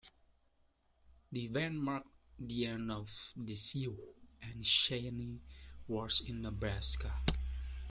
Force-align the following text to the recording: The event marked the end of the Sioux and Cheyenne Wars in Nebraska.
The 1.31 1.45
event 1.45 1.75
marked 1.75 2.09
the 2.39 2.65
end 2.65 2.89
of 2.91 3.11
the 3.35 3.53
Sioux 3.53 3.95
and 4.41 4.65
Cheyenne 4.65 5.39
Wars 5.87 6.23
in 6.25 6.41
Nebraska. 6.41 7.15